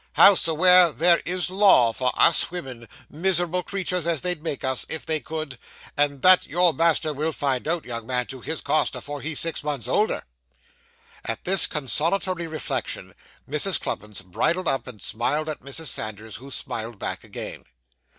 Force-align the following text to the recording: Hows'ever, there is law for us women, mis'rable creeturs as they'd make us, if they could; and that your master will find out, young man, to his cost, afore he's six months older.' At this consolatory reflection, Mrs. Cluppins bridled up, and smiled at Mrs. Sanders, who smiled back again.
Hows'ever, 0.13 0.91
there 0.93 1.21
is 1.27 1.51
law 1.51 1.93
for 1.93 2.11
us 2.19 2.49
women, 2.49 2.89
mis'rable 3.07 3.61
creeturs 3.63 4.07
as 4.07 4.23
they'd 4.23 4.41
make 4.41 4.63
us, 4.63 4.83
if 4.89 5.05
they 5.05 5.19
could; 5.19 5.59
and 5.95 6.23
that 6.23 6.47
your 6.47 6.73
master 6.73 7.13
will 7.13 7.31
find 7.31 7.67
out, 7.67 7.85
young 7.85 8.07
man, 8.07 8.25
to 8.25 8.41
his 8.41 8.61
cost, 8.61 8.95
afore 8.95 9.21
he's 9.21 9.39
six 9.39 9.63
months 9.63 9.87
older.' 9.87 10.23
At 11.23 11.43
this 11.43 11.67
consolatory 11.67 12.47
reflection, 12.47 13.13
Mrs. 13.47 13.79
Cluppins 13.79 14.23
bridled 14.23 14.67
up, 14.67 14.87
and 14.87 14.99
smiled 14.99 15.47
at 15.47 15.61
Mrs. 15.61 15.85
Sanders, 15.85 16.37
who 16.37 16.49
smiled 16.49 16.97
back 16.97 17.23
again. 17.23 17.65